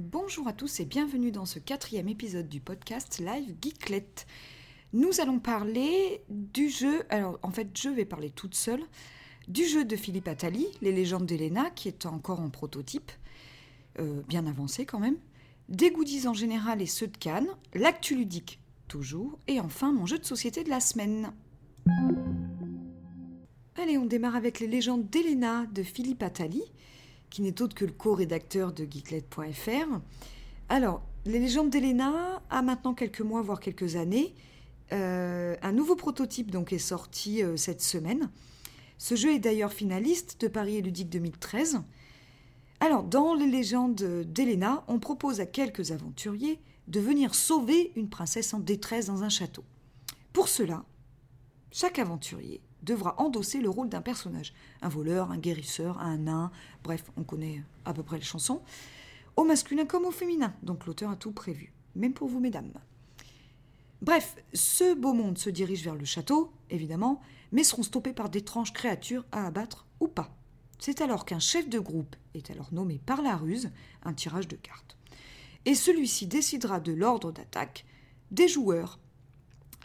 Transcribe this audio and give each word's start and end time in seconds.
Bonjour 0.00 0.46
à 0.46 0.52
tous 0.52 0.78
et 0.78 0.84
bienvenue 0.84 1.32
dans 1.32 1.44
ce 1.44 1.58
quatrième 1.58 2.06
épisode 2.06 2.48
du 2.48 2.60
podcast 2.60 3.18
Live 3.18 3.56
Geeklet. 3.60 4.06
Nous 4.92 5.20
allons 5.20 5.40
parler 5.40 6.22
du 6.28 6.68
jeu, 6.68 7.02
alors 7.08 7.36
en 7.42 7.50
fait 7.50 7.76
je 7.76 7.88
vais 7.88 8.04
parler 8.04 8.30
toute 8.30 8.54
seule, 8.54 8.84
du 9.48 9.64
jeu 9.64 9.84
de 9.84 9.96
Philippe 9.96 10.28
Attali, 10.28 10.68
Les 10.82 10.92
légendes 10.92 11.26
d'Elena, 11.26 11.70
qui 11.70 11.88
est 11.88 12.06
encore 12.06 12.38
en 12.38 12.48
prototype, 12.48 13.10
euh, 13.98 14.22
bien 14.28 14.46
avancé 14.46 14.86
quand 14.86 15.00
même, 15.00 15.16
des 15.68 15.90
goodies 15.90 16.28
en 16.28 16.32
général 16.32 16.80
et 16.80 16.86
ceux 16.86 17.08
de 17.08 17.16
Cannes, 17.16 17.48
l'actu 17.74 18.14
ludique 18.14 18.60
toujours, 18.86 19.36
et 19.48 19.58
enfin 19.58 19.90
mon 19.90 20.06
jeu 20.06 20.20
de 20.20 20.24
société 20.24 20.62
de 20.62 20.70
la 20.70 20.78
semaine. 20.78 21.32
Allez, 23.74 23.98
on 23.98 24.06
démarre 24.06 24.36
avec 24.36 24.60
Les 24.60 24.68
légendes 24.68 25.10
d'Elena 25.10 25.66
de 25.66 25.82
Philippe 25.82 26.22
Attali 26.22 26.62
qui 27.30 27.42
n'est 27.42 27.60
autre 27.62 27.74
que 27.74 27.84
le 27.84 27.92
co-rédacteur 27.92 28.72
de 28.72 28.84
geeklet.fr. 28.84 30.00
Alors, 30.68 31.02
Les 31.24 31.38
légendes 31.38 31.70
d'Elena 31.70 32.42
a 32.48 32.62
maintenant 32.62 32.94
quelques 32.94 33.20
mois, 33.20 33.42
voire 33.42 33.60
quelques 33.60 33.96
années. 33.96 34.34
Euh, 34.92 35.56
un 35.60 35.72
nouveau 35.72 35.96
prototype 35.96 36.50
donc 36.50 36.72
est 36.72 36.78
sorti 36.78 37.42
euh, 37.42 37.56
cette 37.56 37.82
semaine. 37.82 38.30
Ce 38.96 39.14
jeu 39.14 39.34
est 39.34 39.38
d'ailleurs 39.38 39.72
finaliste 39.72 40.40
de 40.40 40.48
Paris 40.48 40.76
et 40.76 40.82
Ludique 40.82 41.10
2013. 41.10 41.82
Alors, 42.80 43.02
dans 43.02 43.34
Les 43.34 43.46
légendes 43.46 43.94
d'Elena, 43.94 44.84
on 44.88 44.98
propose 44.98 45.40
à 45.40 45.46
quelques 45.46 45.90
aventuriers 45.90 46.60
de 46.86 47.00
venir 47.00 47.34
sauver 47.34 47.92
une 47.96 48.08
princesse 48.08 48.54
en 48.54 48.60
détresse 48.60 49.06
dans 49.06 49.22
un 49.22 49.28
château. 49.28 49.64
Pour 50.32 50.48
cela, 50.48 50.84
chaque 51.70 51.98
aventurier 51.98 52.62
devra 52.88 53.14
endosser 53.18 53.60
le 53.60 53.68
rôle 53.68 53.88
d'un 53.88 54.00
personnage. 54.00 54.54
Un 54.82 54.88
voleur, 54.88 55.30
un 55.30 55.38
guérisseur, 55.38 55.98
un 56.00 56.16
nain, 56.16 56.50
bref, 56.82 57.04
on 57.16 57.22
connaît 57.22 57.62
à 57.84 57.92
peu 57.92 58.02
près 58.02 58.16
les 58.16 58.24
chansons. 58.24 58.62
Au 59.36 59.44
masculin 59.44 59.84
comme 59.84 60.06
au 60.06 60.10
féminin, 60.10 60.54
donc 60.62 60.86
l'auteur 60.86 61.10
a 61.10 61.16
tout 61.16 61.32
prévu, 61.32 61.72
même 61.94 62.14
pour 62.14 62.28
vous 62.28 62.40
mesdames. 62.40 62.72
Bref, 64.00 64.36
ce 64.54 64.94
beau 64.94 65.12
monde 65.12 65.38
se 65.38 65.50
dirige 65.50 65.84
vers 65.84 65.96
le 65.96 66.04
château, 66.04 66.50
évidemment, 66.70 67.20
mais 67.52 67.62
seront 67.62 67.82
stoppés 67.82 68.12
par 68.12 68.30
d'étranges 68.30 68.72
créatures 68.72 69.26
à 69.32 69.46
abattre 69.46 69.86
ou 70.00 70.08
pas. 70.08 70.34
C'est 70.78 71.00
alors 71.00 71.24
qu'un 71.24 71.40
chef 71.40 71.68
de 71.68 71.78
groupe 71.78 72.16
est 72.34 72.50
alors 72.50 72.72
nommé 72.72 73.00
par 73.04 73.20
la 73.20 73.36
ruse, 73.36 73.70
un 74.04 74.14
tirage 74.14 74.48
de 74.48 74.56
cartes. 74.56 74.96
Et 75.66 75.74
celui-ci 75.74 76.26
décidera 76.26 76.80
de 76.80 76.92
l'ordre 76.92 77.32
d'attaque 77.32 77.84
des 78.30 78.48
joueurs 78.48 78.98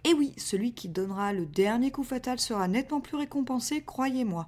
et 0.03 0.13
oui, 0.13 0.33
celui 0.37 0.73
qui 0.73 0.89
donnera 0.89 1.33
le 1.33 1.45
dernier 1.45 1.91
coup 1.91 2.03
fatal 2.03 2.39
sera 2.39 2.67
nettement 2.67 3.01
plus 3.01 3.17
récompensé, 3.17 3.81
croyez-moi. 3.81 4.47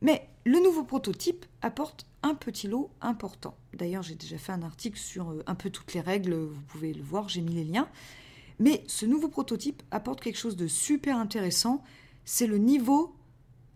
Mais 0.00 0.28
le 0.44 0.58
nouveau 0.58 0.82
prototype 0.82 1.44
apporte 1.60 2.06
un 2.22 2.34
petit 2.34 2.68
lot 2.68 2.90
important. 3.00 3.56
D'ailleurs, 3.74 4.02
j'ai 4.02 4.14
déjà 4.14 4.38
fait 4.38 4.52
un 4.52 4.62
article 4.62 4.98
sur 4.98 5.30
euh, 5.30 5.42
un 5.46 5.54
peu 5.54 5.70
toutes 5.70 5.92
les 5.94 6.00
règles, 6.00 6.34
vous 6.34 6.62
pouvez 6.62 6.92
le 6.94 7.02
voir, 7.02 7.28
j'ai 7.28 7.40
mis 7.40 7.54
les 7.54 7.64
liens. 7.64 7.88
Mais 8.58 8.84
ce 8.86 9.06
nouveau 9.06 9.28
prototype 9.28 9.82
apporte 9.90 10.20
quelque 10.20 10.38
chose 10.38 10.56
de 10.56 10.66
super 10.66 11.16
intéressant, 11.16 11.82
c'est 12.24 12.46
le 12.46 12.58
niveau 12.58 13.14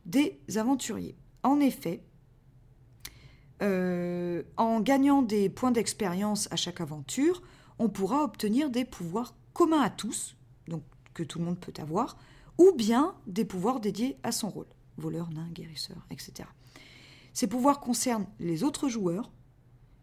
des 0.04 0.40
aventuriers. 0.56 1.16
En 1.42 1.60
effet, 1.60 2.02
euh, 3.62 4.42
en 4.56 4.80
gagnant 4.80 5.22
des 5.22 5.48
points 5.48 5.72
d'expérience 5.72 6.48
à 6.50 6.56
chaque 6.56 6.80
aventure, 6.80 7.42
on 7.78 7.88
pourra 7.88 8.22
obtenir 8.22 8.70
des 8.70 8.84
pouvoirs 8.84 9.34
communs 9.54 9.80
à 9.80 9.90
tous, 9.90 10.36
donc 10.68 10.82
que 11.14 11.22
tout 11.22 11.38
le 11.38 11.44
monde 11.44 11.58
peut 11.58 11.72
avoir, 11.78 12.16
ou 12.58 12.72
bien 12.76 13.14
des 13.26 13.44
pouvoirs 13.44 13.80
dédiés 13.80 14.16
à 14.22 14.32
son 14.32 14.48
rôle, 14.48 14.66
voleur, 14.96 15.30
nain, 15.30 15.48
guérisseur, 15.52 16.06
etc. 16.10 16.48
Ces 17.32 17.46
pouvoirs 17.46 17.80
concernent 17.80 18.26
les 18.38 18.64
autres 18.64 18.88
joueurs, 18.88 19.30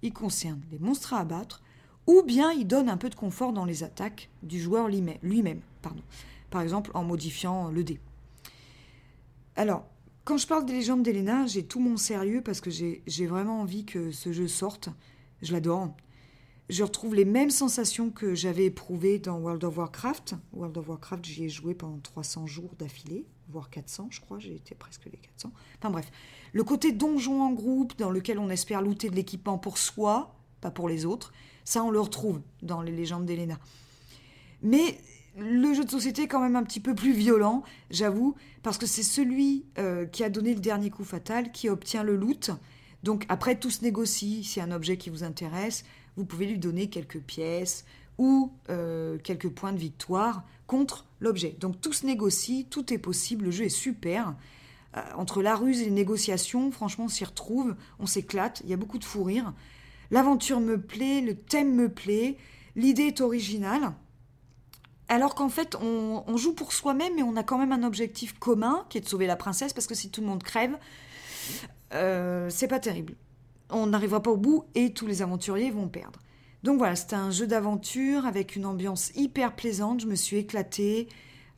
ils 0.02 0.14
concernent 0.14 0.64
les 0.72 0.80
monstres 0.80 1.14
à 1.14 1.20
abattre, 1.20 1.64
ou 2.08 2.22
bien 2.24 2.52
ils 2.52 2.68
donnent 2.68 2.90
un 2.90 2.98
peu 2.98 3.10
de 3.10 3.16
confort 3.16 3.54
dans 3.54 3.66
les 3.66 3.84
attaques 3.84 4.30
du 4.44 4.60
joueur 4.60 4.88
lui-même, 4.88 5.62
pardon. 5.82 6.04
par 6.50 6.62
exemple 6.62 6.92
en 6.94 7.04
modifiant 7.04 7.70
le 7.70 7.84
dé. 7.84 8.00
Alors, 9.56 9.86
quand 10.26 10.38
je 10.38 10.48
parle 10.48 10.66
des 10.66 10.74
légendes 10.74 11.04
d'Elena, 11.04 11.46
j'ai 11.48 11.66
tout 11.66 11.80
mon 11.80 11.98
sérieux 11.98 12.42
parce 12.42 12.62
que 12.62 12.70
j'ai 12.70 13.28
vraiment 13.28 13.62
envie 13.62 13.86
que 13.86 14.12
ce 14.12 14.32
jeu 14.32 14.48
sorte. 14.48 14.90
Je 15.42 15.52
l'adore 15.52 15.96
je 16.70 16.84
retrouve 16.84 17.16
les 17.16 17.26
mêmes 17.26 17.50
sensations 17.50 18.10
que 18.10 18.36
j'avais 18.36 18.66
éprouvées 18.66 19.20
dans 19.20 19.38
World 19.38 19.64
of 19.64 19.78
Warcraft. 19.78 20.36
World 20.54 20.78
of 20.78 20.88
Warcraft, 20.88 21.26
j'y 21.26 21.46
ai 21.46 21.50
joué 21.50 21.74
pendant 21.74 22.00
300 22.00 22.48
jours 22.48 22.72
d'affilée, 22.80 23.26
voire 23.50 23.70
400, 23.70 24.08
je 24.12 24.22
crois, 24.22 24.40
j'ai 24.40 24.56
été 24.56 24.74
presque 24.74 25.06
les 25.06 25.18
400. 25.18 25.52
Enfin 25.80 25.90
bref, 25.90 26.10
le 26.54 26.64
côté 26.64 26.92
donjon 26.92 27.42
en 27.42 27.52
groupe 27.52 27.98
dans 27.98 28.10
lequel 28.10 28.40
on 28.40 28.50
espère 28.50 28.82
looter 28.82 29.10
de 29.10 29.16
l'équipement 29.16 29.58
pour 29.58 29.78
soi, 29.78 30.36
pas 30.62 30.72
pour 30.72 30.88
les 30.88 31.06
autres, 31.06 31.34
ça 31.66 31.84
on 31.84 31.92
le 31.92 32.00
retrouve 32.00 32.42
dans 32.62 32.82
les 32.82 32.92
légendes 32.92 33.26
d'Elena. 33.26 33.60
Mais 34.62 34.98
le 35.38 35.74
jeu 35.74 35.84
de 35.84 35.90
société 35.90 36.24
est 36.24 36.28
quand 36.28 36.42
même 36.42 36.56
un 36.56 36.64
petit 36.64 36.80
peu 36.80 36.96
plus 36.96 37.14
violent, 37.14 37.64
j'avoue, 37.90 38.36
parce 38.62 38.78
que 38.78 38.86
c'est 38.86 39.04
celui 39.04 39.66
euh, 39.78 40.06
qui 40.06 40.24
a 40.24 40.30
donné 40.30 40.54
le 40.54 40.62
dernier 40.62 40.90
coup 40.90 41.04
fatal 41.04 41.52
qui 41.52 41.70
obtient 41.70 42.04
le 42.04 42.16
loot. 42.16 42.52
Donc 43.04 43.26
après, 43.28 43.60
tout 43.60 43.70
se 43.70 43.84
négocie, 43.84 44.44
si 44.44 44.62
un 44.62 44.72
objet 44.72 44.96
qui 44.96 45.10
vous 45.10 45.24
intéresse, 45.24 45.84
vous 46.18 46.26
pouvez 46.26 46.46
lui 46.46 46.58
donner 46.58 46.90
quelques 46.90 47.20
pièces 47.20 47.86
ou 48.18 48.52
euh, 48.70 49.18
quelques 49.24 49.50
points 49.50 49.74
de 49.74 49.78
victoire 49.78 50.44
contre 50.68 51.06
l'objet. 51.20 51.56
Donc 51.60 51.82
tout 51.82 51.94
se 51.94 52.06
négocie, 52.06 52.68
tout 52.70 52.94
est 52.94 52.98
possible, 52.98 53.46
le 53.46 53.52
jeu 53.52 53.66
est 53.66 53.70
super. 53.70 54.36
Euh, 54.96 55.02
entre 55.16 55.42
la 55.42 55.56
ruse 55.56 55.82
et 55.82 55.86
les 55.86 55.92
négociations, 55.92 56.72
franchement, 56.72 57.06
on 57.06 57.10
s'y 57.10 57.26
retrouve, 57.26 57.76
on 58.00 58.06
s'éclate, 58.06 58.62
il 58.64 58.70
y 58.70 58.74
a 58.74 58.78
beaucoup 58.78 59.00
de 59.00 59.04
fou 59.04 59.24
rire. 59.24 59.54
L'aventure 60.12 60.60
me 60.60 60.80
plaît, 60.80 61.22
le 61.22 61.36
thème 61.36 61.74
me 61.74 61.90
plaît, 61.90 62.38
l'idée 62.76 63.04
est 63.04 63.22
originale. 63.22 63.94
Alors 65.10 65.36
qu'en 65.36 65.50
fait, 65.50 65.76
on, 65.76 66.38
joue 66.38 66.54
pour 66.54 66.72
soi-même, 66.74 67.14
mais 67.16 67.24
on 67.24 67.36
a 67.36 67.44
quand 67.44 67.58
même 67.58 67.72
un 67.72 67.84
objectif 67.84 68.38
commun, 68.40 68.86
qui 68.90 68.98
est 68.98 69.02
de 69.02 69.08
sauver 69.08 69.28
la 69.28 69.36
princesse, 69.36 69.74
parce 69.74 69.86
que 69.86 69.96
si 69.96 70.10
tout 70.10 70.22
le 70.22 70.28
monde 70.28 70.44
crève, 70.44 70.78
euh, 71.94 72.50
c'est 72.50 72.68
pas 72.68 72.80
terrible 72.80 73.16
on 73.74 73.88
n'arrivera 73.88 74.22
pas 74.22 74.32
au 74.32 74.38
bout 74.38 74.66
et 74.76 74.94
tous 74.94 75.08
les 75.08 75.22
aventuriers 75.22 75.72
vont 75.72 75.88
perdre. 75.88 76.20
Donc 76.64 76.78
voilà, 76.78 76.96
c'était 76.96 77.16
un 77.16 77.32
jeu 77.32 77.46
d'aventure 77.46 78.26
avec 78.26 78.56
une 78.56 78.66
ambiance 78.66 79.12
hyper 79.16 79.56
plaisante. 79.56 80.02
Je 80.02 80.08
me 80.08 80.16
suis 80.16 80.38
éclatée. 80.38 81.10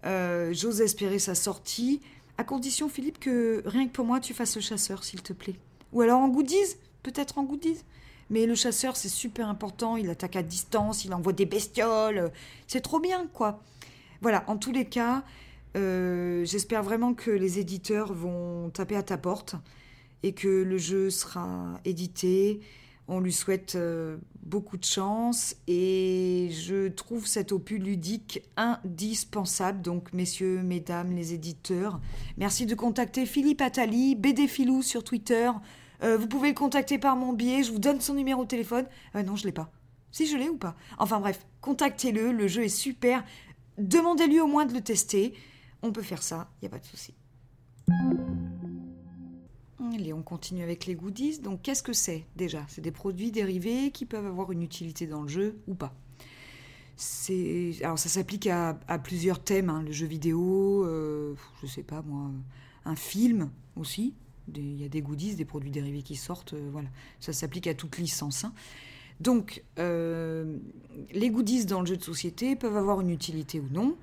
Euh, 0.05 0.51
j'ose 0.53 0.81
espérer 0.81 1.19
sa 1.19 1.35
sortie. 1.35 2.01
À 2.37 2.43
condition, 2.43 2.89
Philippe, 2.89 3.19
que 3.19 3.63
rien 3.65 3.87
que 3.87 3.91
pour 3.91 4.05
moi, 4.05 4.19
tu 4.19 4.33
fasses 4.33 4.55
le 4.55 4.61
chasseur, 4.61 5.03
s'il 5.03 5.21
te 5.21 5.33
plaît. 5.33 5.55
Ou 5.93 6.01
alors 6.01 6.19
en 6.19 6.27
goodies, 6.27 6.75
peut-être 7.03 7.37
en 7.37 7.43
goodies. 7.43 7.81
Mais 8.29 8.47
le 8.47 8.55
chasseur, 8.55 8.97
c'est 8.97 9.09
super 9.09 9.47
important. 9.47 9.95
Il 9.95 10.09
attaque 10.09 10.35
à 10.35 10.43
distance, 10.43 11.05
il 11.05 11.13
envoie 11.13 11.33
des 11.33 11.45
bestioles. 11.45 12.31
C'est 12.65 12.81
trop 12.81 12.99
bien, 12.99 13.27
quoi. 13.33 13.61
Voilà, 14.21 14.43
en 14.47 14.57
tous 14.57 14.71
les 14.71 14.85
cas, 14.85 15.23
euh, 15.77 16.43
j'espère 16.45 16.81
vraiment 16.81 17.13
que 17.13 17.29
les 17.29 17.59
éditeurs 17.59 18.13
vont 18.13 18.71
taper 18.71 18.95
à 18.95 19.03
ta 19.03 19.17
porte 19.17 19.55
et 20.25 20.33
que 20.33 20.47
le 20.47 20.79
jeu 20.79 21.11
sera 21.11 21.79
édité. 21.85 22.59
On 23.07 23.19
lui 23.19 23.31
souhaite 23.31 23.75
euh, 23.75 24.17
beaucoup 24.41 24.75
de 24.75 24.83
chance 24.83 25.55
et 25.67 26.49
je 26.51 26.87
trouve 26.87 27.27
cet 27.27 27.51
opus 27.51 27.79
ludique 27.79 28.41
indispensable. 28.57 29.83
Donc, 29.83 30.13
messieurs, 30.13 30.63
mesdames, 30.63 31.15
les 31.15 31.35
éditeurs, 31.35 32.01
merci 32.37 32.65
de 32.65 32.73
contacter 32.73 33.27
Philippe 33.27 33.61
Attali, 33.61 34.15
BD 34.15 34.47
Filou 34.47 34.81
sur 34.81 35.03
Twitter. 35.03 35.51
Euh, 36.01 36.17
vous 36.17 36.27
pouvez 36.27 36.49
le 36.49 36.55
contacter 36.55 36.97
par 36.97 37.15
mon 37.15 37.31
biais, 37.31 37.61
je 37.61 37.71
vous 37.71 37.77
donne 37.77 38.01
son 38.01 38.15
numéro 38.15 38.45
de 38.45 38.49
téléphone. 38.49 38.87
Euh, 39.15 39.21
non, 39.21 39.35
je 39.35 39.45
l'ai 39.45 39.51
pas. 39.51 39.71
Si 40.09 40.25
je 40.25 40.37
l'ai 40.37 40.49
ou 40.49 40.57
pas? 40.57 40.75
Enfin 40.97 41.19
bref, 41.19 41.45
contactez-le, 41.61 42.31
le 42.31 42.47
jeu 42.47 42.63
est 42.63 42.69
super. 42.69 43.23
Demandez-lui 43.77 44.39
au 44.39 44.47
moins 44.47 44.65
de 44.65 44.73
le 44.73 44.81
tester. 44.81 45.35
On 45.83 45.91
peut 45.91 46.01
faire 46.01 46.23
ça, 46.23 46.49
il 46.55 46.65
n'y 46.65 46.67
a 46.69 46.71
pas 46.71 46.79
de 46.79 46.85
souci. 46.87 47.13
Et 49.99 50.13
on 50.13 50.21
continue 50.21 50.63
avec 50.63 50.85
les 50.85 50.95
goodies. 50.95 51.39
Donc, 51.39 51.61
qu'est-ce 51.61 51.83
que 51.83 51.93
c'est 51.93 52.25
déjà? 52.35 52.63
C'est 52.67 52.81
des 52.81 52.91
produits 52.91 53.31
dérivés 53.31 53.91
qui 53.91 54.05
peuvent 54.05 54.25
avoir 54.25 54.51
une 54.51 54.61
utilité 54.61 55.05
dans 55.05 55.21
le 55.21 55.27
jeu 55.27 55.57
ou 55.67 55.75
pas. 55.75 55.93
Alors, 57.83 57.99
ça 57.99 58.09
s'applique 58.09 58.47
à, 58.47 58.77
plusieurs 59.03 59.39
thèmes. 59.43 59.69
Hein. 59.69 59.83
Le 59.83 59.91
jeu 59.91 60.07
vidéo, 60.07 60.85
euh, 60.85 61.35
je 61.61 61.67
sais 61.67 61.83
pas 61.83 62.01
moi, 62.03 62.31
un 62.85 62.95
film 62.95 63.49
aussi. 63.75 64.13
Il 64.55 64.79
y 64.79 64.85
a 64.85 64.89
des 64.89 65.01
goodies, 65.01 65.35
des 65.35 65.45
produits 65.45 65.71
dérivés 65.71 66.03
qui 66.03 66.15
sortent. 66.15 66.53
Euh, 66.53 66.69
voilà, 66.71 66.87
ça 67.19 67.33
s'applique 67.33 67.67
à 67.67 67.73
toute 67.73 67.97
licence. 67.97 68.45
Hein. 68.45 68.53
Donc, 69.19 69.63
euh, 69.79 70.57
les 71.11 71.29
goodies 71.29 71.65
dans 71.65 71.81
le 71.81 71.85
jeu 71.85 71.97
de 71.97 72.03
société 72.03 72.55
peuvent 72.55 72.77
avoir 72.77 73.01
une 73.01 73.09
utilité 73.09 73.59
ou 73.59 73.67
non. 73.71 73.95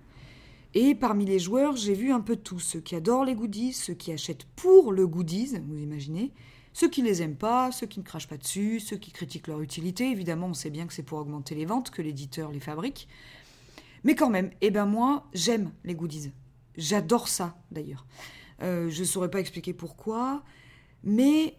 Et 0.75 0.95
parmi 0.95 1.27
les 1.27 1.39
joueurs, 1.39 1.77
j'ai 1.77 1.95
vu 1.95 2.13
un 2.13 2.21
peu 2.21 2.37
tous. 2.37 2.61
Ceux 2.61 2.81
qui 2.81 2.95
adorent 2.95 3.25
les 3.25 3.35
goodies, 3.35 3.73
ceux 3.73 3.95
qui 3.95 4.13
achètent 4.13 4.45
pour 4.57 4.93
le 4.93 5.07
goodies, 5.07 5.59
vous 5.67 5.79
imaginez, 5.79 6.33
ceux 6.73 6.89
qui 6.89 7.03
les 7.03 7.21
aiment 7.21 7.37
pas, 7.37 7.71
ceux 7.73 7.87
qui 7.87 7.99
ne 7.99 8.05
crachent 8.05 8.29
pas 8.29 8.39
dessus, 8.39 8.81
ceux 8.81 8.97
qui 8.97 9.13
critiquent 9.13 9.49
leur 9.49 9.61
utilité. 9.61 10.11
Évidemment, 10.11 10.47
on 10.47 10.55
sait 10.55 10.71
bien 10.71 10.87
que 10.87 10.95
c'est 10.95 11.03
pour 11.03 11.19
augmenter 11.19 11.55
les 11.55 11.67
ventes 11.67 11.91
que 11.91 12.01
l'éditeur 12.01 12.51
les 12.51 12.61
fabrique. 12.61 13.07
Mais 14.05 14.15
quand 14.15 14.31
même, 14.31 14.51
eh 14.63 14.71
ben 14.71 14.87
moi, 14.87 15.29
j'aime 15.35 15.73
les 15.85 15.95
goodies. 15.95 16.33
J'adore 16.77 17.29
ça, 17.29 17.57
d'ailleurs. 17.71 18.07
Euh, 18.63 18.89
je 18.89 19.01
ne 19.01 19.07
saurais 19.07 19.31
pas 19.31 19.41
expliquer 19.41 19.75
pourquoi, 19.75 20.43
mais 21.05 21.59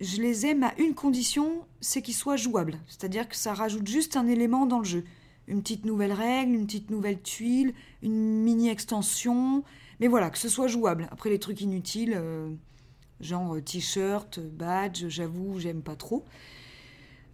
je 0.00 0.20
les 0.20 0.46
aime 0.46 0.64
à 0.64 0.74
une 0.78 0.94
condition, 0.94 1.64
c'est 1.80 2.02
qu'ils 2.02 2.14
soient 2.14 2.36
jouables. 2.36 2.80
C'est-à-dire 2.88 3.28
que 3.28 3.36
ça 3.36 3.54
rajoute 3.54 3.86
juste 3.86 4.16
un 4.16 4.26
élément 4.26 4.66
dans 4.66 4.80
le 4.80 4.84
jeu. 4.84 5.04
Une 5.48 5.62
petite 5.62 5.84
nouvelle 5.84 6.12
règle, 6.12 6.54
une 6.54 6.66
petite 6.66 6.90
nouvelle 6.90 7.20
tuile, 7.20 7.74
une 8.02 8.42
mini 8.42 8.68
extension. 8.68 9.64
Mais 10.00 10.08
voilà, 10.08 10.30
que 10.30 10.38
ce 10.38 10.48
soit 10.48 10.68
jouable. 10.68 11.08
Après 11.10 11.30
les 11.30 11.38
trucs 11.38 11.60
inutiles, 11.60 12.14
euh, 12.16 12.50
genre 13.20 13.56
t-shirt, 13.64 14.40
badge, 14.40 15.06
j'avoue, 15.08 15.58
j'aime 15.58 15.82
pas 15.82 15.96
trop. 15.96 16.24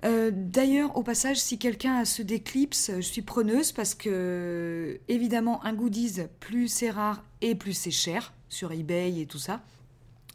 Euh, 0.05 0.31
d'ailleurs, 0.33 0.97
au 0.97 1.03
passage, 1.03 1.39
si 1.39 1.59
quelqu'un 1.59 1.97
a 1.97 2.05
ce 2.05 2.23
d'éclipse, 2.23 2.93
je 2.95 3.01
suis 3.01 3.23
preneuse 3.23 3.73
parce 3.73 3.95
que, 3.95 5.01
évidemment, 5.09 5.65
un 5.65 5.73
goodies, 5.73 6.23
plus 6.41 6.69
c'est 6.69 6.91
rare 6.91 7.25
et 7.41 7.55
plus 7.55 7.73
c'est 7.73 7.91
cher 7.91 8.33
sur 8.49 8.73
eBay 8.73 9.21
et 9.21 9.27
tout 9.27 9.39
ça. 9.39 9.61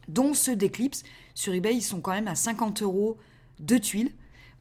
Dont 0.09 0.33
ceux 0.33 0.55
d'éclipse, 0.55 1.03
sur 1.33 1.53
eBay, 1.53 1.75
ils 1.75 1.81
sont 1.81 2.01
quand 2.01 2.11
même 2.11 2.27
à 2.27 2.35
50 2.35 2.81
euros 2.81 3.17
de 3.59 3.77
tuiles. 3.77 4.11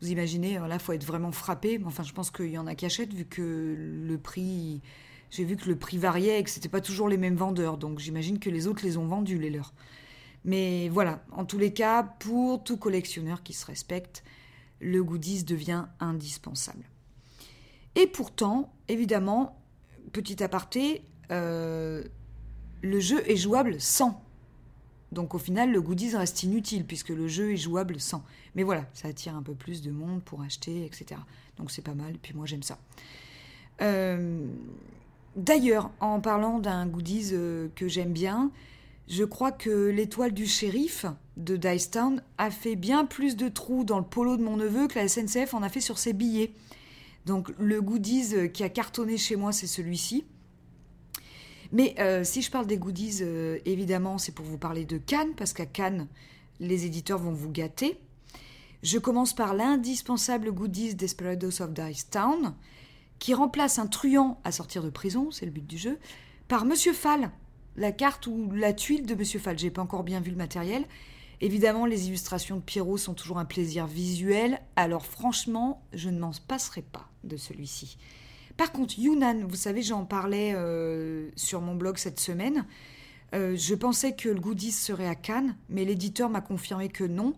Vous 0.03 0.11
imaginez, 0.11 0.55
là, 0.59 0.69
il 0.73 0.79
faut 0.81 0.93
être 0.93 1.05
vraiment 1.05 1.31
frappé. 1.31 1.81
Enfin, 1.87 2.03
je 2.03 2.13
pense 2.13 2.33
qu'il 2.33 2.51
y 2.51 2.59
en 2.59 2.67
a 2.67 2.75
qui 2.75 2.85
achètent 2.85 3.15
vu 3.15 3.25
que 3.25 3.77
le 4.05 4.19
prix. 4.19 4.83
J'ai 5.31 5.45
vu 5.45 5.57
que 5.57 5.69
le 5.69 5.77
prix 5.77 5.97
variait 5.97 6.41
et 6.41 6.45
que 6.45 6.51
c'était 6.51 6.69
pas 6.69 6.81
toujours 6.81 7.09
les 7.09 7.17
mêmes 7.17 7.37
vendeurs. 7.37 7.79
Donc 7.79 8.01
j'imagine 8.01 8.41
que 8.41 8.51
les 8.51 8.67
autres 8.67 8.85
les 8.85 8.97
ont 8.97 9.07
vendus, 9.07 9.39
les 9.39 9.49
leurs. 9.49 9.73
Mais 10.45 10.89
voilà, 10.89 11.25
en 11.31 11.45
tous 11.45 11.57
les 11.57 11.73
cas, 11.73 12.03
pour 12.03 12.65
tout 12.65 12.77
collectionneur 12.77 13.45
qui 13.45 13.53
se 13.53 13.65
respecte, 13.65 14.25
le 14.81 15.05
goodies 15.05 15.45
devient 15.45 15.87
indispensable. 16.01 16.85
Et 17.95 18.07
pourtant, 18.09 18.73
évidemment, 18.89 19.63
petit 20.13 20.43
aparté, 20.43 21.03
euh, 21.31 22.03
le 22.83 23.01
jeu 23.01 23.23
est 23.31 23.37
jouable 23.37 23.81
sans. 23.81 24.25
Donc 25.13 25.35
au 25.35 25.39
final, 25.39 25.71
le 25.71 25.81
goodies 25.81 26.17
reste 26.17 26.43
inutile 26.43 26.85
puisque 26.85 27.11
le 27.11 27.29
jeu 27.29 27.53
est 27.53 27.57
jouable 27.57 28.01
sans. 28.01 28.25
Mais 28.55 28.63
voilà, 28.63 28.87
ça 28.95 29.09
attire 29.09 29.37
un 29.37 29.43
peu 29.43 29.55
plus 29.55 29.83
de 29.83 29.91
monde 29.91 30.23
pour 30.23 30.43
acheter, 30.43 30.85
etc. 30.85 31.21
Donc 31.59 31.71
c'est 31.71 31.83
pas 31.83 31.95
mal, 31.95 32.15
et 32.15 32.19
puis 32.19 32.33
moi 32.35 32.47
j'aime 32.47 32.63
ça. 32.63 32.79
Euh, 33.83 34.47
d'ailleurs, 35.37 35.91
en 36.01 36.21
parlant 36.21 36.59
d'un 36.59 36.87
goodies 36.87 37.31
euh, 37.33 37.69
que 37.77 37.89
j'aime 37.89 38.13
bien, 38.13 38.51
je 39.09 39.25
crois 39.25 39.53
que 39.53 39.91
l'étoile 39.91 40.33
du 40.33 40.47
shérif 40.47 41.05
de 41.37 41.59
Town 41.91 42.23
a 42.39 42.51
fait 42.51 42.77
bien 42.77 43.05
plus 43.05 43.37
de 43.37 43.49
trous 43.49 43.85
dans 43.85 43.99
le 43.99 44.05
polo 44.05 44.39
de 44.39 44.43
mon 44.43 44.57
neveu 44.57 44.89
que 44.89 44.99
la 44.99 45.09
SNCF 45.09 45.53
en 45.53 45.63
a 45.63 45.69
fait 45.69 45.81
sur 45.81 45.99
ses 45.99 46.15
billets. 46.15 46.53
Donc 47.27 47.53
le 47.59 47.83
goodies 47.83 48.51
qui 48.53 48.65
a 48.65 48.69
cartonné 48.69 49.19
chez 49.19 49.37
moi, 49.37 49.53
c'est 49.53 49.67
celui-ci. 49.67 50.25
Mais 51.73 51.95
euh, 51.99 52.23
si 52.23 52.43
je 52.43 52.51
parle 52.51 52.67
des 52.67 52.77
goodies, 52.77 53.19
euh, 53.23 53.59
évidemment, 53.65 54.19
c'est 54.19 54.33
pour 54.33 54.45
vous 54.45 54.59
parler 54.59 54.85
de 54.85 54.99
Cannes, 54.99 55.33
parce 55.37 55.55
qu'à 55.55 55.67
Cannes, 55.67 56.07
les 56.61 56.85
éditeurs 56.85 57.19
vont 57.19 57.33
vous 57.33 57.51
gâter. 57.51 57.99
Je 58.83 58.99
commence 58.99 59.35
par 59.35 59.55
l'indispensable 59.55 60.53
goodies 60.53 60.95
Desperados 60.95 61.63
of 61.63 61.73
Dice 61.73 62.11
Town, 62.11 62.55
qui 63.19 63.33
remplace 63.33 63.79
un 63.79 63.87
truand 63.87 64.41
à 64.45 64.53
sortir 64.53 64.83
de 64.83 64.91
prison, 64.91 65.31
c'est 65.31 65.47
le 65.47 65.53
but 65.53 65.67
du 65.67 65.79
jeu, 65.79 65.99
par 66.47 66.67
Monsieur 66.67 66.93
Fall, 66.93 67.31
la 67.77 67.93
carte 67.93 68.27
ou 68.27 68.51
la 68.53 68.75
tuile 68.75 69.07
de 69.07 69.15
Monsieur 69.15 69.41
Fall. 69.41 69.59
J'ai 69.59 69.71
pas 69.71 69.83
encore 69.83 70.03
bien 70.03 70.21
vu 70.21 70.31
le 70.31 70.37
matériel. 70.37 70.85
Évidemment, 71.41 71.87
les 71.87 72.09
illustrations 72.09 72.57
de 72.57 72.61
Pierrot 72.61 72.99
sont 72.99 73.15
toujours 73.15 73.39
un 73.39 73.45
plaisir 73.45 73.87
visuel, 73.87 74.61
alors 74.77 75.07
franchement, 75.07 75.83
je 75.95 76.11
ne 76.11 76.19
m'en 76.19 76.33
passerai 76.47 76.83
pas 76.83 77.09
de 77.25 77.37
celui-ci. 77.37 77.97
Par 78.57 78.73
contre, 78.73 78.99
Yunnan, 78.99 79.47
vous 79.47 79.57
savez, 79.57 79.83
j'en 79.83 80.05
parlais 80.05 80.53
euh, 80.55 81.31
sur 81.37 81.61
mon 81.61 81.75
blog 81.75 81.97
cette 81.99 82.21
semaine. 82.21 82.67
Euh, 83.35 83.57
je 83.57 83.75
pensais 83.75 84.15
que 84.15 84.29
le 84.29 84.41
goodies 84.41 84.73
serait 84.73 85.09
à 85.09 85.15
Cannes, 85.15 85.57
mais 85.69 85.85
l'éditeur 85.85 86.29
m'a 86.29 86.41
confirmé 86.41 86.89
que 86.89 87.05
non. 87.05 87.35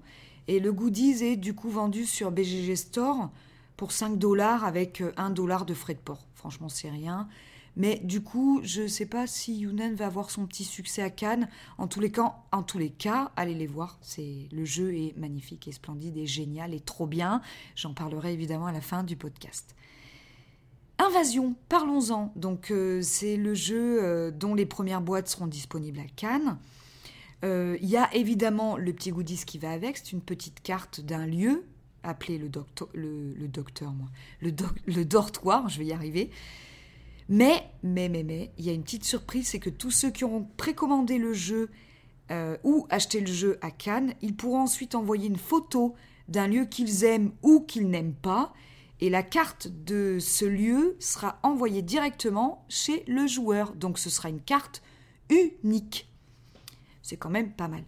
Et 0.49 0.61
le 0.61 0.73
goodies 0.73 1.23
est 1.25 1.37
du 1.37 1.55
coup 1.55 1.71
vendu 1.71 2.05
sur 2.05 2.31
BGG 2.31 2.77
Store 2.77 3.31
pour 3.77 3.93
5 3.93 4.19
dollars 4.19 4.65
avec 4.65 5.03
1 5.17 5.31
euh, 5.31 5.33
dollar 5.33 5.65
de 5.65 5.75
frais 5.75 5.95
de 5.95 6.01
port. 6.01 6.27
Franchement, 6.35 6.69
c'est 6.69 6.91
rien. 6.91 7.29
Mais 7.77 8.01
du 8.05 8.21
coup, 8.23 8.61
je 8.63 8.83
ne 8.83 8.87
sais 8.87 9.07
pas 9.07 9.27
si 9.27 9.57
Yunnan 9.57 9.95
va 9.95 10.07
avoir 10.07 10.31
son 10.31 10.47
petit 10.47 10.65
succès 10.65 11.03
à 11.03 11.11
Cannes. 11.11 11.49
En 11.79 11.89
tous 11.89 12.01
les 12.01 12.11
cas, 12.11 12.37
en 12.53 12.63
tous 12.63 12.79
les 12.79 12.91
cas 12.91 13.33
allez 13.37 13.55
les 13.55 13.67
voir. 13.67 13.99
C'est 14.01 14.49
le 14.53 14.65
jeu 14.65 14.95
est 14.95 15.17
magnifique 15.17 15.67
et 15.67 15.73
splendide 15.73 16.17
et 16.17 16.27
génial 16.27 16.73
et 16.73 16.81
trop 16.81 17.07
bien. 17.07 17.41
J'en 17.75 17.95
parlerai 17.95 18.33
évidemment 18.33 18.67
à 18.67 18.73
la 18.73 18.81
fin 18.81 19.03
du 19.03 19.17
podcast. 19.17 19.75
Invasion, 21.05 21.55
parlons-en. 21.69 22.33
Donc 22.35 22.71
euh, 22.71 23.03
c'est 23.03 23.37
le 23.37 23.55
jeu 23.55 24.03
euh, 24.03 24.31
dont 24.31 24.55
les 24.55 24.65
premières 24.65 25.03
boîtes 25.03 25.29
seront 25.29 25.47
disponibles 25.47 26.01
à 26.01 26.07
Cannes. 26.17 26.57
Euh, 27.45 27.77
il 27.83 27.89
y 27.89 27.99
a 27.99 28.13
évidemment 28.15 28.79
le 28.79 28.93
petit 28.95 29.11
goodies 29.11 29.45
qui 29.45 29.59
va 29.59 29.71
avec, 29.71 29.99
c'est 29.99 30.13
une 30.13 30.23
petite 30.23 30.63
carte 30.63 31.03
d'un 31.03 31.27
lieu 31.27 31.65
appelé 32.03 32.39
le, 32.39 32.49
docteur, 32.49 32.89
le, 32.95 33.49
docteur, 33.49 33.93
le, 34.41 35.05
dortoir, 35.05 35.69
je 35.69 35.79
vais 35.79 35.87
y 35.87 35.93
arriver. 35.93 36.31
Mais, 37.29 37.71
mais, 37.83 38.09
mais, 38.09 38.23
mais, 38.23 38.51
il 38.59 38.65
y 38.65 38.71
a 38.71 38.73
une 38.73 38.83
petite 38.83 39.05
surprise, 39.05 39.49
c'est 39.49 39.59
que 39.59 39.71
tous 39.71 39.91
ceux 39.91 40.11
qui 40.11 40.25
auront 40.25 40.47
précommandé 40.57 41.17
le 41.17 41.33
jeu 41.33 41.71
ou 42.63 42.87
acheté 42.91 43.21
le 43.21 43.33
jeu 43.33 43.59
à 43.63 43.71
Cannes, 43.71 44.13
ils 44.21 44.37
pourront 44.37 44.61
ensuite 44.61 44.95
envoyer 44.95 45.29
une 45.29 45.39
photo 45.39 45.95
d'un 46.29 46.47
lieu 46.47 46.67
qu'ils 46.67 47.05
aiment 47.05 47.33
ou 47.43 47.61
qu'ils 47.61 47.89
n'aiment 47.89 48.15
pas 48.15 48.53
et 49.05 49.11
la 49.11 49.23
carte 49.23 49.69
de 49.69 50.17
ce 50.19 50.47
lieu 50.47 50.97
sera 50.99 51.39
envoyée 51.43 51.83
directement 51.83 52.65
chez 52.71 53.05
le 53.07 53.27
joueur. 53.27 53.75
Donc 53.75 53.99
ce 53.99 54.09
sera 54.09 54.31
une 54.31 54.41
carte 54.41 54.83
unique. 55.29 56.11
C'est 57.03 57.19
quand 57.19 57.29
même 57.29 57.53
pas 57.53 57.69
mal. 57.69 57.85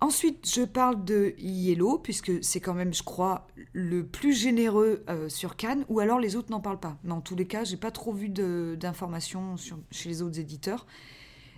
Ensuite, 0.00 0.48
je 0.48 0.62
parle 0.62 1.04
de 1.04 1.34
Yellow, 1.36 1.98
puisque 1.98 2.44
c'est 2.44 2.60
quand 2.60 2.74
même, 2.74 2.94
je 2.94 3.02
crois, 3.02 3.48
le 3.72 4.06
plus 4.06 4.34
généreux 4.34 5.02
euh, 5.08 5.28
sur 5.28 5.56
Cannes, 5.56 5.84
ou 5.88 5.98
alors 5.98 6.20
les 6.20 6.36
autres 6.36 6.52
n'en 6.52 6.60
parlent 6.60 6.78
pas. 6.78 6.96
Mais 7.02 7.12
en 7.12 7.20
tous 7.20 7.34
les 7.34 7.48
cas, 7.48 7.64
j'ai 7.64 7.76
pas 7.76 7.90
trop 7.90 8.12
vu 8.12 8.28
d'informations 8.28 9.56
chez 9.90 10.08
les 10.08 10.22
autres 10.22 10.38
éditeurs. 10.38 10.86